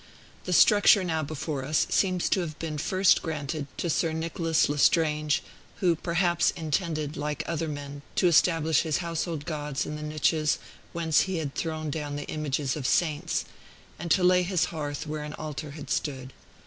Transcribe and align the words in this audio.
The 0.45 0.51
structure 0.53 1.03
now 1.03 1.21
before 1.21 1.63
us 1.63 1.85
seems 1.91 2.27
to 2.29 2.39
have 2.39 2.57
been 2.57 2.79
first 2.79 3.21
granted 3.21 3.67
to 3.77 3.87
Sir 3.87 4.13
Nicholas 4.13 4.67
Lestrange, 4.67 5.43
who 5.75 5.95
perhaps 5.95 6.49
intended, 6.55 7.15
like 7.15 7.43
other 7.45 7.67
men, 7.67 8.01
to 8.15 8.25
establish 8.25 8.81
his 8.81 8.97
household 9.05 9.45
gods 9.45 9.85
in 9.85 9.97
the 9.97 10.01
niches 10.01 10.57
whence 10.91 11.21
he 11.29 11.37
had 11.37 11.53
thrown 11.53 11.91
down 11.91 12.15
the 12.15 12.25
images 12.29 12.75
of 12.75 12.87
saints, 12.87 13.45
and 13.99 14.09
to 14.09 14.23
lay 14.23 14.41
his 14.41 14.65
hearth 14.73 15.05
where 15.05 15.23
an 15.23 15.33
altar 15.35 15.69
had 15.69 15.91
stood. 15.91 16.33